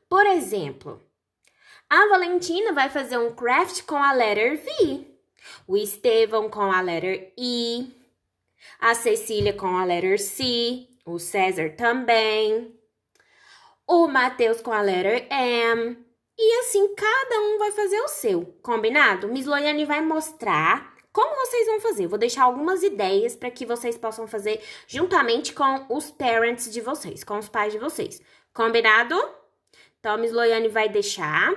Por 0.10 0.26
exemplo, 0.26 1.02
a 1.90 2.08
Valentina 2.10 2.74
vai 2.74 2.90
fazer 2.90 3.18
um 3.18 3.34
craft 3.34 3.84
com 3.84 3.96
a 3.96 4.12
letter 4.12 4.58
V. 4.58 5.08
O 5.68 5.78
Estevão 5.78 6.50
com 6.50 6.72
a 6.72 6.82
letter 6.82 7.34
I. 7.38 7.94
A 8.80 8.96
Cecília 8.96 9.54
com 9.54 9.78
a 9.78 9.86
letter 9.86 10.20
C. 10.20 10.88
O 11.06 11.20
César 11.20 11.76
também 11.76 12.76
o 13.88 14.08
Matheus 14.08 14.62
com 14.62 14.72
a 14.72 14.82
letter 14.82 15.28
M. 15.30 15.98
E 16.38 16.60
assim, 16.60 16.94
cada 16.96 17.40
um 17.42 17.58
vai 17.58 17.72
fazer 17.72 18.00
o 18.02 18.08
seu, 18.08 18.46
combinado? 18.62 19.28
Miss 19.28 19.46
Loiane 19.46 19.86
vai 19.86 20.02
mostrar 20.02 20.94
como 21.14 21.36
vocês 21.46 21.66
vão 21.68 21.80
fazer. 21.80 22.08
Vou 22.08 22.18
deixar 22.18 22.44
algumas 22.44 22.84
ideias 22.84 23.36
para 23.36 23.52
que 23.52 23.66
vocês 23.66 23.98
possam 23.98 24.28
fazer 24.28 24.62
juntamente 24.86 25.54
com 25.54 25.86
os 25.90 26.12
parents 26.12 26.72
de 26.72 26.82
vocês, 26.82 27.24
com 27.24 27.38
os 27.38 27.48
pais 27.48 27.72
de 27.72 27.80
vocês. 27.80 28.22
Combinado? 28.54 29.16
Então, 30.00 30.18
Miss 30.18 30.34
Loiane 30.34 30.68
vai 30.68 30.90
deixar. 30.90 31.54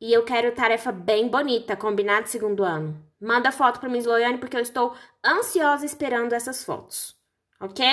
E 0.00 0.12
eu 0.12 0.24
quero 0.24 0.54
tarefa 0.54 0.92
bem 0.92 1.28
bonita, 1.28 1.76
combinado 1.76 2.28
segundo 2.28 2.62
ano. 2.62 3.02
Manda 3.20 3.50
foto 3.50 3.80
para 3.80 3.88
Miss 3.88 4.04
Loiane 4.04 4.38
porque 4.38 4.56
eu 4.56 4.60
estou 4.60 4.94
ansiosa 5.24 5.86
esperando 5.86 6.34
essas 6.34 6.62
fotos. 6.62 7.16
Ok? 7.60 7.84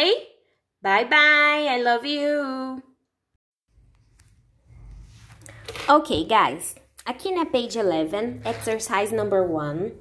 Bye 0.81 1.05
bye, 1.05 1.65
I 1.65 1.81
love 1.81 2.07
you. 2.07 2.83
Ok, 5.87 6.25
guys. 6.25 6.75
Aqui 7.05 7.31
na 7.31 7.45
page 7.45 7.79
11, 7.79 8.41
exercise 8.45 9.13
number 9.13 9.43
1, 9.43 9.91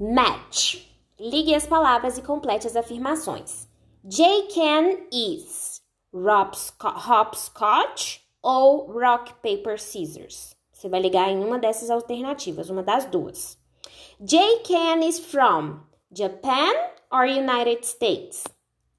match. 0.00 0.84
Ligue 1.18 1.54
as 1.54 1.66
palavras 1.66 2.18
e 2.18 2.22
complete 2.22 2.66
as 2.66 2.76
afirmações. 2.76 3.68
J 4.04 4.48
can 4.52 5.06
is 5.12 5.80
hopscotch 6.12 8.20
ou 8.42 8.92
rock, 8.92 9.32
paper, 9.34 9.78
scissors. 9.78 10.55
Você 10.76 10.90
vai 10.90 11.00
ligar 11.00 11.30
em 11.30 11.42
uma 11.42 11.58
dessas 11.58 11.88
alternativas, 11.88 12.68
uma 12.68 12.82
das 12.82 13.06
duas. 13.06 13.58
J 14.20 14.60
can 14.62 15.02
is 15.08 15.18
from 15.18 15.80
Japan 16.14 16.70
or 17.10 17.24
United 17.24 17.86
States. 17.86 18.44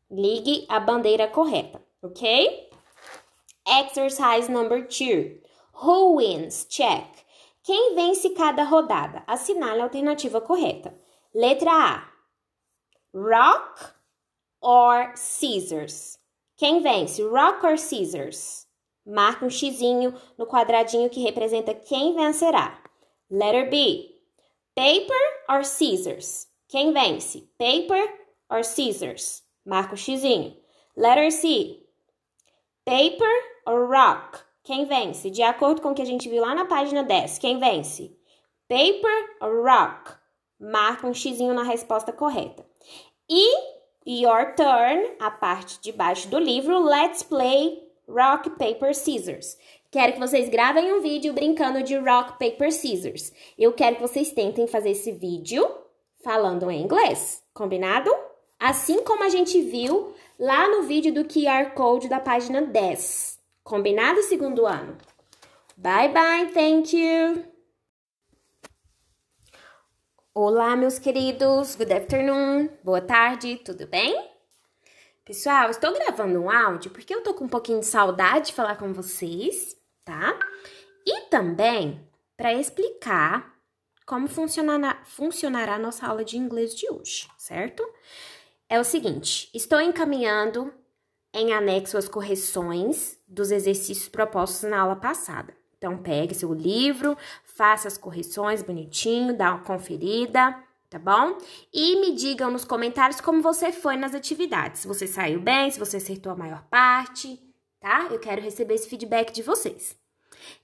Ligue 0.09 0.65
a 0.69 0.79
bandeira 0.79 1.27
correta, 1.27 1.79
ok? 2.01 2.71
Exercise 3.67 4.51
number 4.51 4.87
2. 4.87 5.39
Who 5.83 6.15
wins? 6.15 6.65
Check. 6.67 7.23
Quem 7.61 7.93
vence 7.93 8.27
cada 8.31 8.63
rodada? 8.63 9.23
Assinale 9.27 9.81
a 9.81 9.83
alternativa 9.83 10.41
correta. 10.41 10.95
Letra 11.35 11.71
A. 11.71 12.03
Rock 13.13 13.93
or 14.61 15.13
scissors? 15.15 16.17
Quem 16.57 16.81
vence? 16.81 17.21
Rock 17.21 17.63
or 17.63 17.77
scissors? 17.77 18.66
Marque 19.07 19.45
um 19.45 19.49
xizinho 19.49 20.13
no 20.37 20.45
quadradinho 20.45 21.09
que 21.09 21.21
representa 21.21 21.73
quem 21.73 22.13
vencerá. 22.13 22.77
Letter 23.31 23.69
B. 23.69 24.13
Paper 24.75 25.45
or 25.49 25.63
scissors? 25.63 26.45
Quem 26.67 26.91
vence? 26.91 27.49
Paper 27.57 28.05
or 28.49 28.65
scissors? 28.65 29.43
Marca 29.65 29.93
o 29.93 29.97
xizinho. 29.97 30.57
Letter 30.97 31.31
C. 31.31 31.87
Paper 32.83 33.31
or 33.65 33.89
rock? 33.89 34.39
Quem 34.61 34.85
vence? 34.85 35.29
De 35.29 35.41
acordo 35.41 35.81
com 35.81 35.91
o 35.91 35.95
que 35.95 36.01
a 36.01 36.05
gente 36.05 36.27
viu 36.27 36.41
lá 36.41 36.53
na 36.53 36.65
página 36.65 37.01
10, 37.01 37.39
quem 37.39 37.57
vence? 37.57 38.13
Paper 38.67 39.37
or 39.41 39.63
rock? 39.63 40.11
Marca 40.59 41.07
um 41.07 41.13
xizinho 41.13 41.53
na 41.53 41.63
resposta 41.63 42.11
correta. 42.11 42.65
E 43.29 43.55
your 44.05 44.53
turn, 44.55 45.15
a 45.17 45.31
parte 45.31 45.79
de 45.79 45.93
baixo 45.93 46.27
do 46.27 46.37
livro, 46.37 46.79
let's 46.83 47.23
play 47.23 47.86
rock, 48.07 48.49
paper, 48.51 48.93
scissors. 48.93 49.57
Quero 49.91 50.13
que 50.13 50.19
vocês 50.19 50.49
gravem 50.49 50.93
um 50.93 51.01
vídeo 51.01 51.33
brincando 51.33 51.81
de 51.83 51.97
rock, 51.97 52.33
paper, 52.39 52.71
scissors. 52.71 53.31
Eu 53.57 53.73
quero 53.73 53.95
que 53.95 54.01
vocês 54.01 54.31
tentem 54.31 54.67
fazer 54.67 54.91
esse 54.91 55.11
vídeo 55.11 55.67
falando 56.23 56.69
em 56.69 56.81
inglês, 56.81 57.43
combinado? 57.53 58.09
Assim 58.59 59.03
como 59.03 59.23
a 59.23 59.29
gente 59.29 59.61
viu 59.61 60.13
lá 60.39 60.67
no 60.67 60.83
vídeo 60.83 61.13
do 61.13 61.25
QR 61.25 61.73
Code 61.73 62.09
da 62.09 62.19
página 62.19 62.61
10. 62.61 63.39
Combinado, 63.63 64.21
segundo 64.23 64.65
ano? 64.65 64.97
Bye, 65.75 66.09
bye, 66.09 66.51
thank 66.53 66.95
you. 66.95 67.43
Olá, 70.33 70.75
meus 70.75 70.99
queridos. 70.99 71.75
Good 71.75 71.91
afternoon. 71.91 72.69
Boa 72.83 73.01
tarde, 73.01 73.57
tudo 73.57 73.87
bem? 73.87 74.36
Pessoal, 75.27 75.69
estou 75.69 75.91
gravando 75.91 76.41
um 76.41 76.49
áudio 76.49 76.89
porque 76.89 77.13
eu 77.13 77.21
tô 77.21 77.33
com 77.33 77.43
um 77.43 77.49
pouquinho 77.49 77.81
de 77.81 77.85
saudade 77.85 78.47
de 78.47 78.53
falar 78.53 78.77
com 78.77 78.93
vocês, 78.93 79.75
tá? 80.05 80.39
E 81.05 81.25
também 81.25 82.01
para 82.37 82.53
explicar 82.53 83.53
como 84.05 84.29
funcionará, 84.29 85.01
funcionará 85.03 85.75
a 85.75 85.79
nossa 85.79 86.07
aula 86.07 86.23
de 86.23 86.37
inglês 86.37 86.73
de 86.73 86.89
hoje, 86.89 87.27
certo? 87.37 87.85
É 88.69 88.79
o 88.79 88.85
seguinte, 88.85 89.49
estou 89.53 89.81
encaminhando 89.81 90.73
em 91.33 91.51
anexo 91.51 91.97
as 91.97 92.07
correções 92.07 93.19
dos 93.27 93.51
exercícios 93.51 94.07
propostos 94.07 94.69
na 94.69 94.79
aula 94.79 94.95
passada. 94.95 95.53
Então, 95.77 95.97
pegue 95.97 96.33
seu 96.33 96.53
livro, 96.53 97.17
faça 97.43 97.89
as 97.89 97.97
correções 97.97 98.63
bonitinho, 98.63 99.35
dá 99.35 99.55
uma 99.55 99.63
conferida, 99.65 100.57
tá 100.89 100.97
bom? 100.99 101.37
E 101.73 101.99
me 101.99 102.13
digam 102.15 102.51
nos 102.51 102.65
comentários 102.65 103.21
como 103.21 103.41
você 103.41 103.71
foi 103.71 103.97
nas 103.97 104.15
atividades. 104.15 104.81
Se 104.81 104.87
você 104.87 105.07
saiu 105.07 105.39
bem, 105.39 105.69
se 105.69 105.79
você 105.79 105.97
acertou 105.97 106.31
a 106.31 106.35
maior 106.35 106.63
parte, 106.69 107.39
tá? 107.79 108.07
Eu 108.11 108.19
quero 108.19 108.41
receber 108.41 108.75
esse 108.75 108.89
feedback 108.89 109.31
de 109.31 109.43
vocês. 109.43 109.95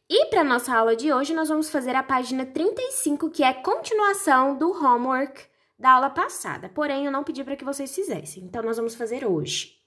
E 0.09 0.25
para 0.27 0.43
nossa 0.43 0.75
aula 0.75 0.95
de 0.95 1.11
hoje, 1.11 1.33
nós 1.33 1.49
vamos 1.49 1.69
fazer 1.69 1.95
a 1.95 2.03
página 2.03 2.45
35, 2.45 3.29
que 3.29 3.43
é 3.43 3.53
continuação 3.53 4.57
do 4.57 4.71
homework 4.71 5.43
da 5.77 5.91
aula 5.91 6.09
passada. 6.09 6.69
Porém, 6.69 7.05
eu 7.05 7.11
não 7.11 7.23
pedi 7.23 7.43
para 7.43 7.55
que 7.55 7.65
vocês 7.65 7.93
fizessem, 7.93 8.43
então 8.43 8.61
nós 8.61 8.77
vamos 8.77 8.95
fazer 8.95 9.25
hoje. 9.25 9.77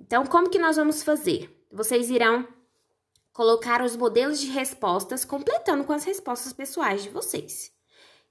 Então, 0.00 0.24
como 0.26 0.50
que 0.50 0.58
nós 0.58 0.76
vamos 0.76 1.02
fazer? 1.02 1.64
Vocês 1.70 2.10
irão 2.10 2.46
colocar 3.32 3.82
os 3.82 3.96
modelos 3.96 4.40
de 4.40 4.48
respostas 4.48 5.24
completando 5.24 5.84
com 5.84 5.92
as 5.92 6.04
respostas 6.04 6.52
pessoais 6.52 7.02
de 7.02 7.10
vocês. 7.10 7.72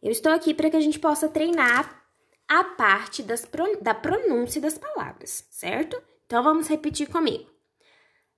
Eu 0.01 0.11
estou 0.11 0.31
aqui 0.31 0.53
para 0.53 0.69
que 0.69 0.77
a 0.77 0.81
gente 0.81 0.99
possa 0.99 1.29
treinar 1.29 2.03
a 2.47 2.63
parte 2.63 3.21
das, 3.21 3.47
da 3.81 3.93
pronúncia 3.93 4.59
das 4.59 4.77
palavras, 4.77 5.45
certo? 5.49 6.01
Então, 6.25 6.43
vamos 6.43 6.67
repetir 6.67 7.07
comigo. 7.07 7.49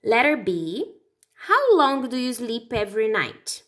Letter 0.03 0.43
B. 0.43 1.01
How 1.47 1.77
long 1.77 2.07
do 2.07 2.17
you 2.17 2.33
sleep 2.33 2.73
every 2.73 3.07
night? 3.09 3.63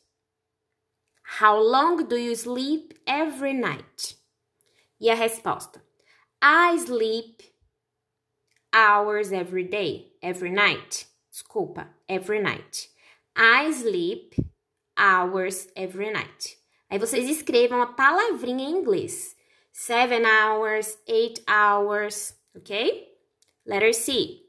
How 1.41 1.59
long 1.59 2.03
do 2.03 2.17
you 2.17 2.35
sleep 2.35 2.93
every 3.05 3.53
night? 3.53 4.17
E 4.99 5.09
a 5.09 5.15
resposta: 5.15 5.81
I 6.41 6.77
sleep 6.77 7.43
hours 8.71 9.31
every 9.31 9.63
day, 9.63 10.13
every 10.21 10.51
night. 10.51 11.07
Desculpa, 11.31 11.87
every 12.07 12.41
night. 12.41 12.89
I 13.35 13.71
sleep 13.71 14.35
hours 14.97 15.67
every 15.75 16.11
night. 16.11 16.57
Aí 16.95 16.99
vocês 16.99 17.29
escrevam 17.29 17.81
a 17.81 17.87
palavrinha 17.87 18.63
em 18.63 18.71
inglês. 18.71 19.35
Seven 19.73 20.23
hours, 20.25 20.97
eight 21.05 21.43
hours, 21.45 22.33
ok? 22.55 23.05
Letter 23.65 23.93
C. 23.93 24.45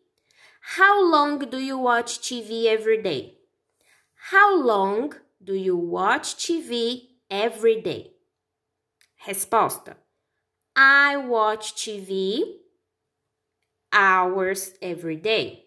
How 0.78 1.02
long 1.02 1.38
do 1.38 1.58
you 1.58 1.76
watch 1.76 2.20
TV 2.20 2.68
every 2.68 3.02
day? 3.02 3.36
How 4.30 4.54
long 4.54 5.10
do 5.40 5.56
you 5.56 5.76
watch 5.76 6.36
TV 6.36 7.18
every 7.28 7.82
day? 7.82 8.12
Resposta: 9.26 9.96
I 10.76 11.16
watch 11.16 11.74
TV 11.74 12.60
hours 13.92 14.72
every 14.80 15.16
day. 15.16 15.64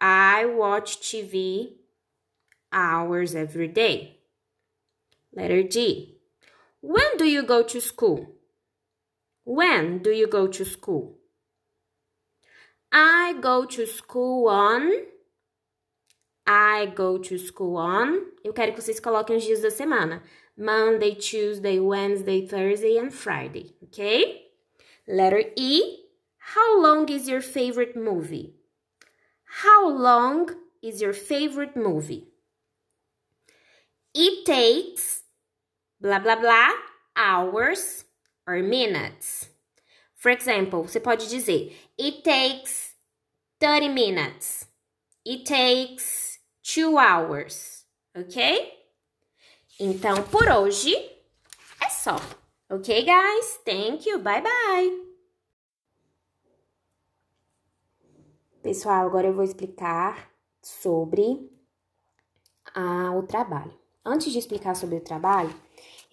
I 0.00 0.46
watch 0.46 0.98
TV 0.98 1.76
hours 2.72 3.36
every 3.36 3.68
day. 3.68 4.23
Letter 5.34 5.64
D. 5.64 6.16
When 6.80 7.16
do 7.18 7.24
you 7.24 7.42
go 7.42 7.62
to 7.64 7.80
school? 7.80 8.26
When 9.44 9.98
do 9.98 10.10
you 10.10 10.28
go 10.28 10.46
to 10.46 10.64
school? 10.64 11.18
I 12.92 13.34
go 13.40 13.64
to 13.66 13.86
school 13.86 14.48
on. 14.48 14.92
I 16.46 16.86
go 16.94 17.18
to 17.18 17.38
school 17.38 17.76
on. 17.76 18.32
Eu 18.44 18.52
quero 18.52 18.72
que 18.72 18.80
vocês 18.80 19.00
coloquem 19.00 19.36
os 19.36 19.44
dias 19.44 19.62
da 19.62 19.70
semana: 19.70 20.22
Monday, 20.56 21.16
Tuesday, 21.16 21.80
Wednesday, 21.80 22.46
Thursday, 22.46 22.98
and 22.98 23.10
Friday. 23.10 23.74
Ok? 23.82 24.52
Letter 25.08 25.52
E. 25.56 26.04
How 26.54 26.80
long 26.80 27.06
is 27.08 27.26
your 27.26 27.40
favorite 27.40 27.98
movie? 27.98 28.54
How 29.64 29.88
long 29.88 30.46
is 30.80 31.00
your 31.00 31.14
favorite 31.14 31.76
movie? 31.76 32.28
It 34.14 34.44
takes 34.44 35.23
blah 36.04 36.20
blah 36.20 36.36
blah 36.36 36.70
hours 37.16 38.04
or 38.46 38.60
minutes. 38.62 39.48
For 40.14 40.30
example, 40.30 40.82
você 40.82 41.00
pode 41.00 41.26
dizer 41.26 41.72
It 41.98 42.22
takes 42.22 42.92
30 43.58 43.88
minutes. 43.88 44.68
It 45.24 45.44
takes 45.44 46.38
2 46.62 46.98
hours. 46.98 47.86
Ok? 48.14 48.38
Então, 49.80 50.22
por 50.30 50.46
hoje 50.46 50.94
é 51.82 51.88
só. 51.88 52.16
Ok, 52.70 53.02
guys? 53.02 53.60
Thank 53.64 54.06
you. 54.08 54.18
Bye, 54.18 54.42
bye. 54.42 55.14
Pessoal, 58.62 59.06
agora 59.06 59.28
eu 59.28 59.34
vou 59.34 59.44
explicar 59.44 60.30
sobre 60.62 61.50
ah, 62.74 63.12
o 63.14 63.22
trabalho. 63.22 63.83
Antes 64.06 64.30
de 64.32 64.38
explicar 64.38 64.76
sobre 64.76 64.96
o 64.96 65.00
trabalho, 65.00 65.54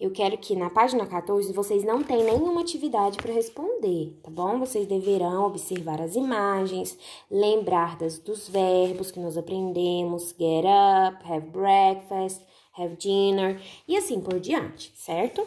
eu 0.00 0.10
quero 0.10 0.38
que 0.38 0.56
na 0.56 0.70
página 0.70 1.06
14 1.06 1.52
vocês 1.52 1.84
não 1.84 2.02
tenham 2.02 2.24
nenhuma 2.24 2.62
atividade 2.62 3.18
para 3.18 3.34
responder, 3.34 4.18
tá 4.22 4.30
bom? 4.30 4.58
Vocês 4.58 4.86
deverão 4.86 5.44
observar 5.46 6.00
as 6.00 6.16
imagens, 6.16 6.98
lembrar 7.30 7.98
das, 7.98 8.18
dos 8.18 8.48
verbos 8.48 9.10
que 9.10 9.20
nós 9.20 9.36
aprendemos, 9.36 10.34
get 10.38 10.64
up, 10.64 11.22
have 11.30 11.46
breakfast, 11.50 12.40
have 12.78 12.96
dinner 12.96 13.60
e 13.86 13.94
assim 13.94 14.22
por 14.22 14.40
diante, 14.40 14.90
certo? 14.96 15.46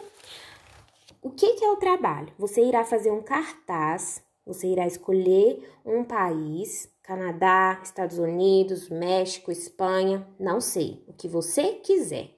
O 1.20 1.30
que, 1.30 1.54
que 1.54 1.64
é 1.64 1.70
o 1.72 1.78
trabalho? 1.78 2.32
Você 2.38 2.62
irá 2.62 2.84
fazer 2.84 3.10
um 3.10 3.22
cartaz, 3.22 4.22
você 4.46 4.68
irá 4.68 4.86
escolher 4.86 5.68
um 5.84 6.04
país, 6.04 6.88
Canadá, 7.02 7.80
Estados 7.82 8.18
Unidos, 8.18 8.88
México, 8.88 9.50
Espanha, 9.50 10.24
não 10.38 10.60
sei, 10.60 11.02
o 11.08 11.12
que 11.12 11.26
você 11.26 11.72
quiser. 11.74 12.35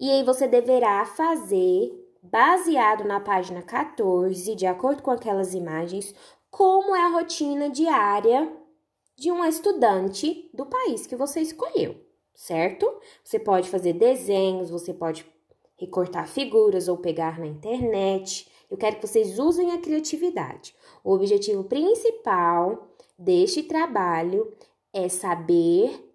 E 0.00 0.10
aí 0.10 0.22
você 0.22 0.46
deverá 0.46 1.04
fazer, 1.04 1.92
baseado 2.22 3.04
na 3.04 3.18
página 3.18 3.62
14, 3.62 4.54
de 4.54 4.66
acordo 4.66 5.02
com 5.02 5.10
aquelas 5.10 5.54
imagens, 5.54 6.14
como 6.50 6.94
é 6.94 7.02
a 7.02 7.08
rotina 7.08 7.68
diária 7.68 8.52
de 9.16 9.32
um 9.32 9.44
estudante 9.44 10.48
do 10.54 10.64
país 10.64 11.06
que 11.06 11.16
você 11.16 11.40
escolheu, 11.40 11.96
certo? 12.32 12.88
Você 13.24 13.40
pode 13.40 13.68
fazer 13.68 13.94
desenhos, 13.94 14.70
você 14.70 14.94
pode 14.94 15.26
recortar 15.76 16.28
figuras 16.28 16.86
ou 16.86 16.96
pegar 16.96 17.38
na 17.38 17.46
internet. 17.46 18.48
Eu 18.70 18.76
quero 18.76 18.96
que 18.96 19.06
vocês 19.06 19.38
usem 19.38 19.72
a 19.72 19.78
criatividade. 19.78 20.74
O 21.02 21.12
objetivo 21.12 21.64
principal 21.64 22.88
deste 23.18 23.64
trabalho 23.64 24.52
é 24.92 25.08
saber 25.08 26.12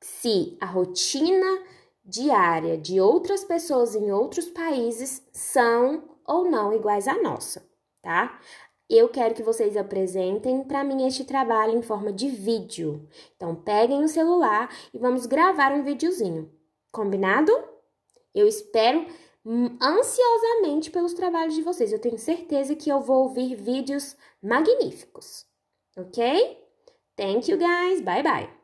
se 0.00 0.56
a 0.60 0.66
rotina 0.66 1.62
diária 2.08 2.78
de 2.78 3.00
outras 3.00 3.44
pessoas 3.44 3.94
em 3.94 4.10
outros 4.10 4.46
países 4.46 5.22
são 5.30 6.02
ou 6.26 6.50
não 6.50 6.72
iguais 6.72 7.06
à 7.06 7.20
nossa, 7.20 7.68
tá? 8.02 8.40
Eu 8.88 9.10
quero 9.10 9.34
que 9.34 9.42
vocês 9.42 9.76
apresentem 9.76 10.64
para 10.64 10.82
mim 10.82 11.06
este 11.06 11.22
trabalho 11.22 11.76
em 11.76 11.82
forma 11.82 12.10
de 12.10 12.28
vídeo. 12.30 13.06
Então, 13.36 13.54
peguem 13.54 14.02
o 14.02 14.08
celular 14.08 14.74
e 14.94 14.98
vamos 14.98 15.26
gravar 15.26 15.72
um 15.72 15.82
videozinho. 15.82 16.50
Combinado? 16.90 17.52
Eu 18.34 18.48
espero 18.48 19.06
ansiosamente 19.80 20.90
pelos 20.90 21.12
trabalhos 21.12 21.54
de 21.54 21.62
vocês. 21.62 21.92
Eu 21.92 22.00
tenho 22.00 22.18
certeza 22.18 22.74
que 22.74 22.88
eu 22.88 23.02
vou 23.02 23.24
ouvir 23.24 23.54
vídeos 23.54 24.16
magníficos. 24.42 25.44
Ok? 25.94 26.58
Thank 27.14 27.50
you 27.50 27.58
guys. 27.58 28.00
Bye 28.00 28.22
bye. 28.22 28.57